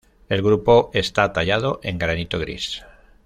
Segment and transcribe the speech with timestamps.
[0.29, 2.81] El grupo está tallado en granito gris.